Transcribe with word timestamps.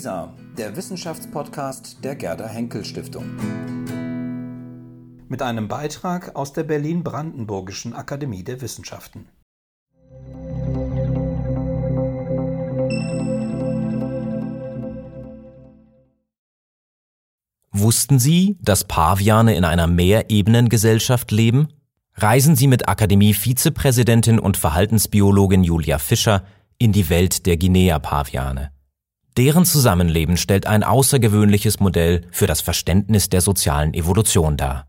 WISA, 0.00 0.32
der 0.56 0.76
Wissenschaftspodcast 0.76 2.02
der 2.02 2.16
Gerda 2.16 2.48
Henkel 2.48 2.86
Stiftung. 2.86 3.26
Mit 5.28 5.42
einem 5.42 5.68
Beitrag 5.68 6.34
aus 6.36 6.54
der 6.54 6.62
Berlin-Brandenburgischen 6.62 7.92
Akademie 7.92 8.42
der 8.42 8.62
Wissenschaften. 8.62 9.28
Wussten 17.70 18.18
Sie, 18.18 18.56
dass 18.62 18.84
Paviane 18.84 19.54
in 19.54 19.64
einer 19.64 19.86
Mehrebenengesellschaft 19.86 21.30
leben? 21.30 21.68
Reisen 22.14 22.56
Sie 22.56 22.68
mit 22.68 22.88
Akademie-Vizepräsidentin 22.88 24.38
und 24.38 24.56
Verhaltensbiologin 24.56 25.62
Julia 25.62 25.98
Fischer 25.98 26.46
in 26.78 26.92
die 26.92 27.10
Welt 27.10 27.44
der 27.44 27.58
Guinea-Paviane. 27.58 28.70
Deren 29.40 29.64
Zusammenleben 29.64 30.36
stellt 30.36 30.66
ein 30.66 30.84
außergewöhnliches 30.84 31.80
Modell 31.80 32.26
für 32.30 32.46
das 32.46 32.60
Verständnis 32.60 33.30
der 33.30 33.40
sozialen 33.40 33.94
Evolution 33.94 34.58
dar. 34.58 34.86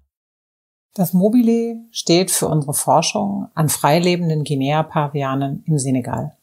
Das 0.94 1.14
Mobile 1.14 1.77
steht 1.91 2.32
für 2.32 2.50
unsere 2.50 2.74
Forschung 2.74 3.48
an 3.54 3.70
freilebenden 3.70 4.44
Guinea-Pavianen 4.44 5.64
im 5.66 5.80
Senegal. 5.80 6.36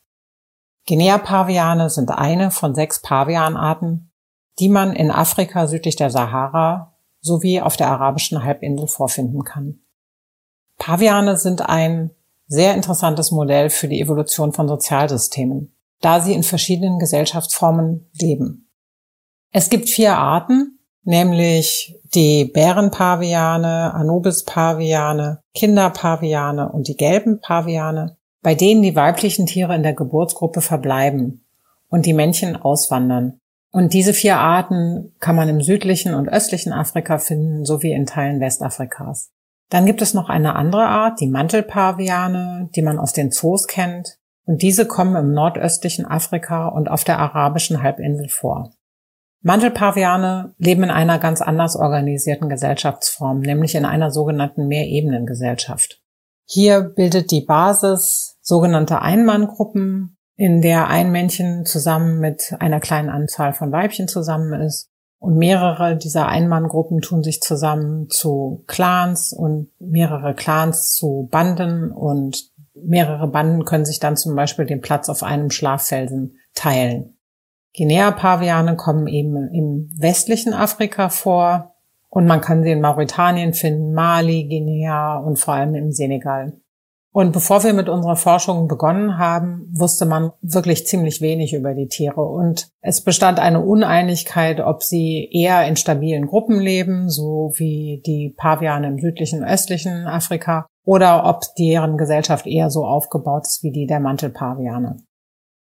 Guinea-Paviane 0.87 1.91
sind 1.91 2.11
eine 2.11 2.51
von 2.51 2.75
sechs 2.75 3.03
Pavianarten, 3.03 4.11
die 4.59 4.71
man 4.71 4.95
in 4.95 5.11
Afrika 5.11 5.67
südlich 5.67 5.97
der 5.97 6.09
Sahara 6.09 6.95
sowie 7.21 7.61
auf 7.61 7.77
der 7.77 7.89
arabischen 7.89 8.43
Halbinsel 8.43 8.89
vorfinden 8.89 9.45
kann. 9.45 9.81
Paviane 10.79 11.37
sind 11.37 11.61
ein 11.69 12.13
sehr 12.47 12.75
interessantes 12.75 13.33
Modell 13.33 13.69
für 13.69 13.87
die 13.87 14.01
Evolution 14.01 14.55
von 14.55 14.67
Sozialsystemen, 14.67 15.75
da 16.01 16.21
sie 16.21 16.35
in 16.35 16.43
verschiedenen 16.43 16.99
Gesellschaftsformen 16.99 18.11
leben. 18.21 18.71
Es 19.53 19.71
gibt 19.71 19.89
vier 19.89 20.17
Arten, 20.17 20.79
nämlich 21.03 21.99
die 22.15 22.45
Bärenpaviane, 22.45 23.95
Anubis-Paviane, 23.95 25.41
Kinderpaviane 25.55 26.71
und 26.71 26.89
die 26.89 26.97
gelben 26.97 27.41
Paviane, 27.41 28.17
bei 28.43 28.55
denen 28.55 28.83
die 28.83 28.95
weiblichen 28.95 29.47
Tiere 29.47 29.75
in 29.75 29.83
der 29.83 29.95
Geburtsgruppe 29.95 30.61
verbleiben 30.61 31.45
und 31.89 32.07
die 32.07 32.13
Männchen 32.13 32.57
auswandern. 32.57 33.41
Und 33.71 33.93
diese 33.93 34.15
vier 34.15 34.39
Arten 34.39 35.15
kann 35.21 35.37
man 35.37 35.49
im 35.49 35.63
südlichen 35.63 36.15
und 36.15 36.29
östlichen 36.29 36.73
Afrika 36.73 37.19
finden, 37.19 37.65
sowie 37.65 37.93
in 37.93 38.07
Teilen 38.07 38.41
Westafrikas. 38.41 39.31
Dann 39.71 39.85
gibt 39.85 40.01
es 40.01 40.15
noch 40.15 40.29
eine 40.29 40.57
andere 40.57 40.87
Art, 40.87 41.21
die 41.21 41.27
Mantelpaviane, 41.27 42.71
die 42.75 42.83
man 42.83 42.99
aus 42.99 43.13
den 43.13 43.31
Zoos 43.31 43.67
kennt. 43.67 44.18
Und 44.49 44.63
diese 44.63 44.87
kommen 44.87 45.15
im 45.15 45.35
nordöstlichen 45.35 46.07
Afrika 46.07 46.69
und 46.69 46.91
auf 46.91 47.05
der 47.05 47.19
arabischen 47.19 47.83
Halbinsel 47.83 48.31
vor. 48.31 48.73
Mantelpaviane 49.43 50.55
leben 50.57 50.85
in 50.85 50.91
einer 50.91 51.19
ganz 51.19 51.43
anders 51.43 51.77
organisierten 51.77 52.49
Gesellschaftsform, 52.49 53.41
nämlich 53.41 53.75
in 53.75 53.85
einer 53.85 54.11
sogenannten 54.11 54.67
Mehrebenengesellschaft. 54.67 56.01
Hier 56.47 56.81
bildet 56.81 57.31
die 57.31 57.43
Basis 57.43 58.39
sogenannte 58.41 59.03
Einmanngruppen, 59.03 60.17
in 60.35 60.63
der 60.63 60.89
ein 60.89 61.13
Männchen 61.13 61.67
zusammen 61.67 62.19
mit 62.19 62.57
einer 62.59 62.81
kleinen 62.81 63.11
Anzahl 63.11 63.53
von 63.53 63.71
Weibchen 63.71 64.09
zusammen 64.09 64.59
ist 64.63 64.89
und 65.19 65.37
mehrere 65.37 65.99
dieser 65.99 66.27
Einmanngruppen 66.27 67.03
tun 67.03 67.23
sich 67.23 67.43
zusammen 67.43 68.09
zu 68.09 68.65
Clans 68.67 69.35
und 69.35 69.69
mehrere 69.79 70.35
Clans 70.35 70.95
zu 70.95 71.29
Banden 71.31 71.93
und 71.93 72.51
mehrere 72.85 73.29
Banden 73.29 73.65
können 73.65 73.85
sich 73.85 74.01
dann 74.01 74.17
zum 74.17 74.35
Beispiel 74.35 74.67
den 74.67 74.81
Platz 74.81 75.09
auf 75.09 75.23
einem 75.23 75.51
Schlaffelsen 75.51 76.39
teilen. 76.55 77.19
Guinea-Paviane 77.77 78.77
kommen 78.77 79.07
eben 79.07 79.49
im 79.53 79.91
westlichen 79.97 80.53
Afrika 80.53 81.09
vor 81.09 81.75
und 82.09 82.27
man 82.27 82.41
kann 82.41 82.63
sie 82.63 82.73
in 82.73 82.81
Mauretanien 82.81 83.53
finden, 83.53 83.93
Mali, 83.93 84.45
Guinea 84.45 85.19
und 85.19 85.39
vor 85.39 85.55
allem 85.55 85.75
im 85.75 85.93
Senegal. 85.93 86.55
Und 87.11 87.33
bevor 87.33 87.65
wir 87.65 87.73
mit 87.73 87.89
unserer 87.89 88.17
Forschung 88.17 88.69
begonnen 88.69 89.19
haben, 89.19 89.69
wusste 89.73 90.07
man 90.07 90.31
wirklich 90.43 90.87
ziemlich 90.87 91.21
wenig 91.21 91.55
über 91.55 91.75
die 91.75 91.89
Tiere. 91.89 92.21
Und 92.21 92.69
es 92.81 93.03
bestand 93.03 93.41
eine 93.41 93.65
Uneinigkeit, 93.65 94.61
ob 94.61 94.83
sie 94.83 95.29
eher 95.33 95.67
in 95.67 95.77
stabilen 95.77 96.27
Gruppen 96.27 96.61
leben, 96.61 97.09
so 97.09 97.53
wie 97.57 98.03
die 98.07 98.35
Paviane 98.37 98.89
im 98.89 98.99
südlichen 98.99 99.41
und 99.43 99.49
östlichen 99.49 100.07
Afrika, 100.07 100.67
oder 100.89 101.27
ob 101.27 101.55
deren 101.59 101.99
Gesellschaft 101.99 102.47
eher 102.47 102.71
so 102.71 102.87
aufgebaut 102.87 103.47
ist 103.47 103.63
wie 103.63 103.73
die 103.73 103.87
der 103.87 104.01
Mantelpaviane. 104.01 104.97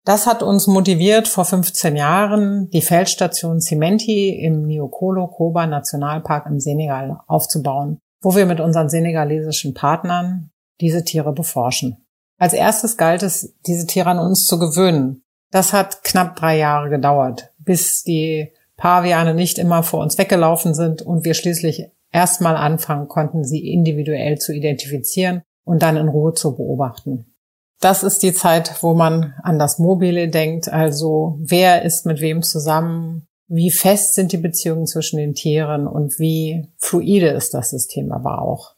Das 0.06 0.26
hat 0.26 0.42
uns 0.42 0.66
motiviert, 0.66 1.28
vor 1.28 1.44
15 1.44 1.96
Jahren 1.96 2.70
die 2.70 2.80
Feldstation 2.80 3.60
Cimenti 3.60 4.30
im 4.30 4.66
Niokolo 4.66 5.26
Koba 5.26 5.66
Nationalpark 5.66 6.46
im 6.46 6.60
Senegal 6.60 7.20
aufzubauen, 7.26 7.98
wo 8.22 8.34
wir 8.34 8.46
mit 8.46 8.58
unseren 8.58 8.88
senegalesischen 8.88 9.74
Partnern 9.74 10.48
diese 10.80 11.04
Tiere 11.04 11.34
beforschen. 11.34 12.06
Als 12.38 12.54
erstes 12.54 12.96
galt 12.96 13.22
es, 13.22 13.54
diese 13.66 13.86
Tiere 13.86 14.08
an 14.08 14.18
uns 14.18 14.46
zu 14.46 14.58
gewöhnen. 14.58 15.20
Das 15.50 15.74
hat 15.74 16.04
knapp 16.04 16.36
drei 16.36 16.56
Jahre 16.56 16.88
gedauert, 16.88 17.52
bis 17.58 18.02
die 18.02 18.50
Paviane 18.78 19.34
nicht 19.34 19.58
immer 19.58 19.82
vor 19.82 20.00
uns 20.00 20.16
weggelaufen 20.16 20.72
sind 20.72 21.02
und 21.02 21.26
wir 21.26 21.34
schließlich 21.34 21.90
erstmal 22.12 22.56
anfangen 22.56 23.08
konnten, 23.08 23.44
sie 23.44 23.72
individuell 23.72 24.38
zu 24.38 24.52
identifizieren 24.52 25.42
und 25.64 25.82
dann 25.82 25.96
in 25.96 26.08
Ruhe 26.08 26.34
zu 26.34 26.54
beobachten. 26.54 27.34
Das 27.80 28.04
ist 28.04 28.22
die 28.22 28.32
Zeit, 28.32 28.82
wo 28.82 28.94
man 28.94 29.34
an 29.42 29.58
das 29.58 29.78
Mobile 29.78 30.28
denkt, 30.28 30.72
also 30.72 31.36
wer 31.40 31.82
ist 31.82 32.06
mit 32.06 32.20
wem 32.20 32.42
zusammen, 32.42 33.26
wie 33.48 33.70
fest 33.70 34.14
sind 34.14 34.32
die 34.32 34.38
Beziehungen 34.38 34.86
zwischen 34.86 35.16
den 35.16 35.34
Tieren 35.34 35.86
und 35.86 36.18
wie 36.18 36.68
fluide 36.78 37.28
ist 37.28 37.54
das 37.54 37.70
System 37.70 38.12
aber 38.12 38.40
auch. 38.40 38.74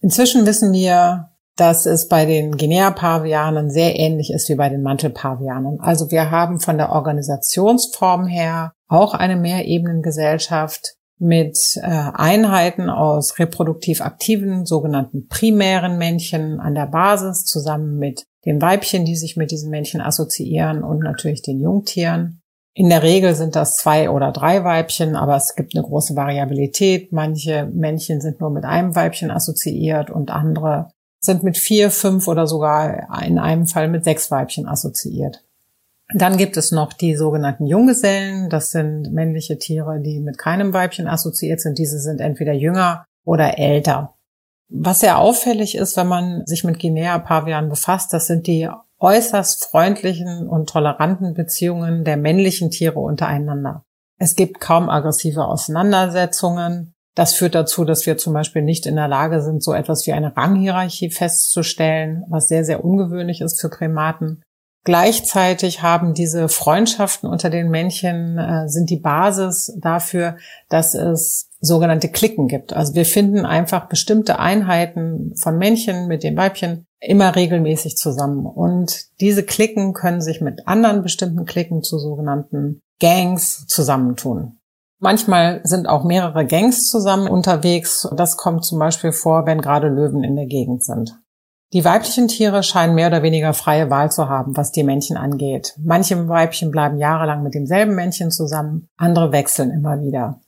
Inzwischen 0.00 0.46
wissen 0.46 0.72
wir, 0.72 1.30
dass 1.56 1.86
es 1.86 2.08
bei 2.08 2.26
den 2.26 2.56
Guinea-Pavianen 2.56 3.70
sehr 3.70 3.96
ähnlich 3.96 4.32
ist 4.32 4.48
wie 4.48 4.56
bei 4.56 4.68
den 4.68 4.82
Mantelpavianen. 4.82 5.80
Also 5.80 6.10
wir 6.10 6.30
haben 6.30 6.60
von 6.60 6.78
der 6.78 6.90
Organisationsform 6.90 8.26
her 8.26 8.72
auch 8.88 9.14
eine 9.14 9.36
Mehrebenengesellschaft 9.36 10.96
mit 11.18 11.76
äh, 11.76 11.86
Einheiten 11.86 12.90
aus 12.90 13.38
reproduktiv 13.38 14.00
aktiven 14.00 14.66
sogenannten 14.66 15.28
primären 15.28 15.98
Männchen 15.98 16.60
an 16.60 16.74
der 16.74 16.86
Basis 16.86 17.44
zusammen 17.44 17.98
mit 17.98 18.24
den 18.44 18.60
Weibchen, 18.60 19.04
die 19.04 19.16
sich 19.16 19.36
mit 19.36 19.50
diesen 19.50 19.70
Männchen 19.70 20.00
assoziieren 20.00 20.82
und 20.82 21.00
natürlich 21.00 21.42
den 21.42 21.60
Jungtieren. 21.60 22.40
In 22.76 22.88
der 22.88 23.04
Regel 23.04 23.34
sind 23.34 23.54
das 23.54 23.76
zwei 23.76 24.10
oder 24.10 24.32
drei 24.32 24.64
Weibchen, 24.64 25.14
aber 25.14 25.36
es 25.36 25.54
gibt 25.54 25.76
eine 25.76 25.84
große 25.84 26.16
Variabilität. 26.16 27.12
Manche 27.12 27.66
Männchen 27.72 28.20
sind 28.20 28.40
nur 28.40 28.50
mit 28.50 28.64
einem 28.64 28.96
Weibchen 28.96 29.30
assoziiert 29.30 30.10
und 30.10 30.30
andere 30.30 30.90
sind 31.20 31.44
mit 31.44 31.56
vier, 31.56 31.90
fünf 31.90 32.26
oder 32.26 32.46
sogar 32.48 33.22
in 33.24 33.38
einem 33.38 33.66
Fall 33.66 33.88
mit 33.88 34.04
sechs 34.04 34.30
Weibchen 34.30 34.66
assoziiert. 34.66 35.44
Dann 36.12 36.36
gibt 36.36 36.56
es 36.56 36.70
noch 36.70 36.92
die 36.92 37.16
sogenannten 37.16 37.66
Junggesellen. 37.66 38.50
Das 38.50 38.70
sind 38.70 39.12
männliche 39.12 39.58
Tiere, 39.58 40.00
die 40.00 40.20
mit 40.20 40.36
keinem 40.38 40.72
Weibchen 40.72 41.08
assoziiert 41.08 41.60
sind. 41.60 41.78
Diese 41.78 41.98
sind 41.98 42.20
entweder 42.20 42.52
jünger 42.52 43.06
oder 43.24 43.58
älter. 43.58 44.14
Was 44.68 45.00
sehr 45.00 45.18
auffällig 45.18 45.76
ist, 45.76 45.96
wenn 45.96 46.08
man 46.08 46.46
sich 46.46 46.64
mit 46.64 46.78
Guinea-Pavian 46.78 47.68
befasst, 47.68 48.12
das 48.12 48.26
sind 48.26 48.46
die 48.46 48.68
äußerst 48.98 49.64
freundlichen 49.64 50.48
und 50.48 50.68
toleranten 50.68 51.34
Beziehungen 51.34 52.04
der 52.04 52.16
männlichen 52.16 52.70
Tiere 52.70 52.98
untereinander. 53.00 53.84
Es 54.18 54.36
gibt 54.36 54.60
kaum 54.60 54.88
aggressive 54.88 55.44
Auseinandersetzungen. 55.44 56.94
Das 57.14 57.34
führt 57.34 57.54
dazu, 57.54 57.84
dass 57.84 58.06
wir 58.06 58.16
zum 58.16 58.32
Beispiel 58.32 58.62
nicht 58.62 58.86
in 58.86 58.96
der 58.96 59.08
Lage 59.08 59.42
sind, 59.42 59.62
so 59.62 59.72
etwas 59.72 60.06
wie 60.06 60.12
eine 60.12 60.36
Ranghierarchie 60.36 61.10
festzustellen, 61.10 62.24
was 62.28 62.48
sehr, 62.48 62.64
sehr 62.64 62.84
ungewöhnlich 62.84 63.40
ist 63.40 63.60
für 63.60 63.68
Primaten. 63.68 64.42
Gleichzeitig 64.84 65.80
haben 65.80 66.12
diese 66.12 66.50
Freundschaften 66.50 67.26
unter 67.28 67.48
den 67.48 67.70
Männchen 67.70 68.36
äh, 68.38 68.68
sind 68.68 68.90
die 68.90 68.98
Basis 68.98 69.72
dafür, 69.80 70.36
dass 70.68 70.94
es 70.94 71.48
sogenannte 71.58 72.10
Klicken 72.10 72.48
gibt. 72.48 72.74
Also 72.74 72.94
wir 72.94 73.06
finden 73.06 73.46
einfach 73.46 73.88
bestimmte 73.88 74.38
Einheiten 74.38 75.34
von 75.40 75.56
Männchen 75.56 76.06
mit 76.06 76.22
den 76.22 76.36
Weibchen 76.36 76.84
immer 77.00 77.34
regelmäßig 77.34 77.96
zusammen. 77.96 78.44
Und 78.44 79.06
diese 79.20 79.42
Klicken 79.42 79.94
können 79.94 80.20
sich 80.20 80.42
mit 80.42 80.68
anderen 80.68 81.02
bestimmten 81.02 81.46
Klicken 81.46 81.82
zu 81.82 81.98
sogenannten 81.98 82.82
Gangs 83.00 83.66
zusammentun. 83.66 84.58
Manchmal 84.98 85.60
sind 85.64 85.88
auch 85.88 86.04
mehrere 86.04 86.46
Gangs 86.46 86.88
zusammen 86.88 87.28
unterwegs. 87.28 88.06
Das 88.16 88.36
kommt 88.36 88.64
zum 88.66 88.78
Beispiel 88.78 89.12
vor, 89.12 89.46
wenn 89.46 89.62
gerade 89.62 89.88
Löwen 89.88 90.22
in 90.22 90.36
der 90.36 90.46
Gegend 90.46 90.84
sind. 90.84 91.18
Die 91.74 91.84
weiblichen 91.84 92.28
Tiere 92.28 92.62
scheinen 92.62 92.94
mehr 92.94 93.08
oder 93.08 93.24
weniger 93.24 93.52
freie 93.52 93.90
Wahl 93.90 94.10
zu 94.10 94.28
haben, 94.28 94.56
was 94.56 94.70
die 94.70 94.84
Männchen 94.84 95.16
angeht. 95.16 95.74
Manche 95.82 96.28
Weibchen 96.28 96.70
bleiben 96.70 96.98
jahrelang 96.98 97.42
mit 97.42 97.54
demselben 97.54 97.96
Männchen 97.96 98.30
zusammen, 98.30 98.88
andere 98.96 99.32
wechseln 99.32 99.72
immer 99.72 100.00
wieder. 100.00 100.40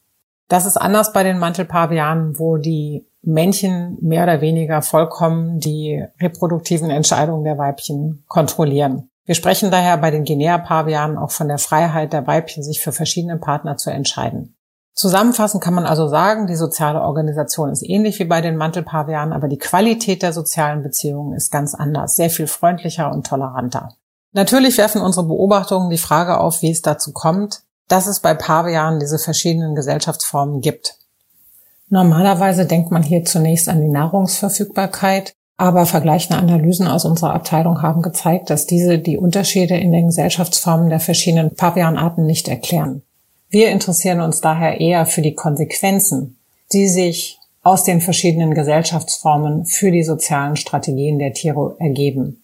Das 0.49 0.67
ist 0.67 0.77
anders 0.77 1.13
bei 1.13 1.25
den 1.25 1.41
Mantelpavianen, 1.41 2.39
wo 2.39 2.59
die 2.59 3.09
Männchen 3.23 3.99
mehr 4.01 4.23
oder 4.23 4.41
weniger 4.41 4.83
vollkommen 4.83 5.59
die 5.59 6.05
reproduktiven 6.21 6.91
Entscheidungen 6.91 7.43
der 7.43 7.59
Weibchen 7.59 8.23
kontrollieren. 8.29 9.11
Wir 9.25 9.35
sprechen 9.35 9.73
daher 9.73 9.99
bei 9.99 10.13
den 10.13 10.25
Guinea-Pavianen 10.25 11.19
auch 11.19 11.33
von 11.33 11.49
der 11.49 11.59
Freiheit 11.59 12.13
der 12.13 12.29
Weibchen, 12.29 12.63
sich 12.63 12.81
für 12.81 12.93
verschiedene 12.93 13.39
Partner 13.39 13.77
zu 13.77 13.91
entscheiden. 13.91 14.56
Zusammenfassend 14.97 15.63
kann 15.63 15.75
man 15.75 15.85
also 15.85 16.09
sagen, 16.09 16.47
die 16.47 16.57
soziale 16.57 17.03
Organisation 17.03 17.71
ist 17.71 17.83
ähnlich 17.83 18.19
wie 18.19 18.25
bei 18.25 18.41
den 18.41 18.57
Mantelpavianen, 18.57 19.35
aber 19.35 19.47
die 19.47 19.59
Qualität 19.59 20.23
der 20.23 20.33
sozialen 20.33 20.83
Beziehungen 20.83 21.35
ist 21.35 21.53
ganz 21.53 21.75
anders, 21.75 22.17
sehr 22.17 22.31
viel 22.31 22.47
freundlicher 22.47 23.13
und 23.13 23.27
toleranter. 23.27 23.91
Natürlich 24.33 24.79
werfen 24.79 25.03
unsere 25.03 25.27
Beobachtungen 25.27 25.91
die 25.91 25.99
Frage 25.99 26.41
auf, 26.41 26.63
wie 26.63 26.71
es 26.71 26.81
dazu 26.81 27.13
kommt, 27.13 27.61
dass 27.89 28.07
es 28.07 28.21
bei 28.21 28.33
Pavianen 28.33 28.99
diese 28.99 29.19
verschiedenen 29.19 29.75
Gesellschaftsformen 29.75 30.63
gibt. 30.63 30.97
Normalerweise 31.91 32.65
denkt 32.65 32.91
man 32.91 33.03
hier 33.03 33.23
zunächst 33.23 33.69
an 33.69 33.83
die 33.83 33.89
Nahrungsverfügbarkeit, 33.89 35.35
aber 35.59 35.85
vergleichende 35.85 36.41
Analysen 36.41 36.89
aus 36.89 37.05
unserer 37.05 37.35
Abteilung 37.35 37.83
haben 37.83 38.01
gezeigt, 38.01 38.49
dass 38.49 38.67
diese 38.67 38.99
die 38.99 39.19
Unterschiede 39.19 39.77
in 39.77 39.93
den 39.93 40.07
Gesellschaftsformen 40.07 40.89
der 40.89 41.01
verschiedenen 41.01 41.55
Pavianarten 41.55 42.25
nicht 42.25 42.49
erklären. 42.49 43.03
Wir 43.49 43.71
interessieren 43.71 44.21
uns 44.21 44.41
daher 44.41 44.81
eher 44.81 45.07
für 45.07 45.23
die 45.23 45.35
Konsequenzen, 45.35 46.39
die 46.73 46.89
sich 46.89 47.39
aus 47.63 47.85
den 47.85 48.01
verschiedenen 48.01 48.55
Gesellschaftsformen 48.55 49.67
für 49.67 49.91
die 49.91 50.03
sozialen 50.03 50.57
Strategien 50.57 51.19
der 51.19 51.33
Tiere 51.33 51.77
ergeben. 51.79 52.43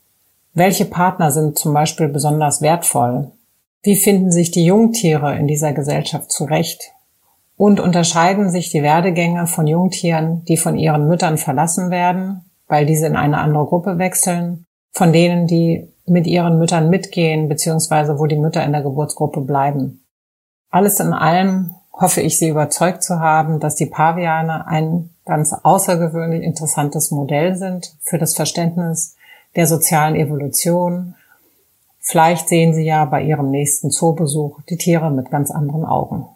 Welche 0.54 0.84
Partner 0.84 1.30
sind 1.30 1.58
zum 1.58 1.72
Beispiel 1.72 2.08
besonders 2.08 2.60
wertvoll? 2.60 3.30
Wie 3.82 3.96
finden 3.96 4.30
sich 4.30 4.50
die 4.50 4.64
Jungtiere 4.64 5.36
in 5.36 5.46
dieser 5.46 5.72
Gesellschaft 5.72 6.30
zurecht? 6.30 6.92
Und 7.56 7.80
unterscheiden 7.80 8.50
sich 8.50 8.70
die 8.70 8.82
Werdegänge 8.82 9.46
von 9.46 9.66
Jungtieren, 9.66 10.44
die 10.46 10.56
von 10.56 10.76
ihren 10.78 11.08
Müttern 11.08 11.38
verlassen 11.38 11.90
werden 11.90 12.44
weil 12.72 12.86
diese 12.86 13.06
in 13.06 13.16
eine 13.16 13.36
andere 13.36 13.66
Gruppe 13.66 13.98
wechseln, 13.98 14.64
von 14.92 15.12
denen, 15.12 15.46
die 15.46 15.92
mit 16.06 16.26
ihren 16.26 16.58
Müttern 16.58 16.88
mitgehen, 16.88 17.46
beziehungsweise 17.46 18.18
wo 18.18 18.24
die 18.24 18.38
Mütter 18.38 18.64
in 18.64 18.72
der 18.72 18.80
Geburtsgruppe 18.80 19.42
bleiben. 19.42 20.01
Alles 20.72 21.00
in 21.00 21.12
allem 21.12 21.74
hoffe 21.92 22.22
ich, 22.22 22.38
Sie 22.38 22.48
überzeugt 22.48 23.02
zu 23.02 23.20
haben, 23.20 23.60
dass 23.60 23.76
die 23.76 23.86
Paviane 23.86 24.66
ein 24.66 25.10
ganz 25.26 25.52
außergewöhnlich 25.52 26.42
interessantes 26.42 27.10
Modell 27.10 27.56
sind 27.56 27.94
für 28.00 28.18
das 28.18 28.34
Verständnis 28.34 29.14
der 29.54 29.66
sozialen 29.66 30.16
Evolution. 30.16 31.14
Vielleicht 32.00 32.48
sehen 32.48 32.72
Sie 32.72 32.84
ja 32.84 33.04
bei 33.04 33.22
Ihrem 33.22 33.50
nächsten 33.50 33.90
Zoobesuch 33.90 34.62
die 34.62 34.78
Tiere 34.78 35.10
mit 35.10 35.30
ganz 35.30 35.50
anderen 35.50 35.84
Augen. 35.84 36.26